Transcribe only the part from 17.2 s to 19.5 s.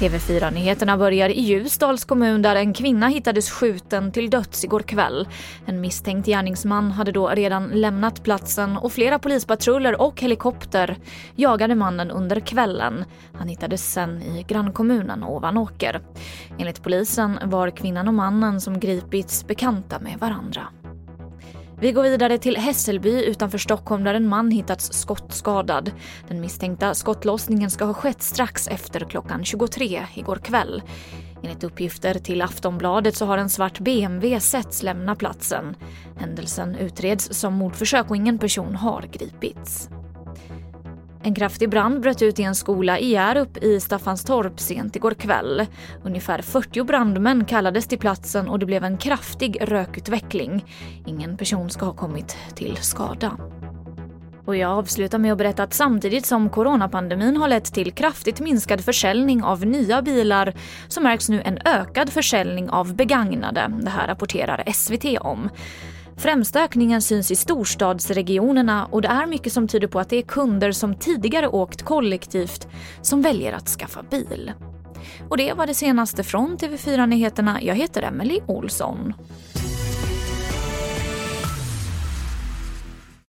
var kvinnan och mannen som gripits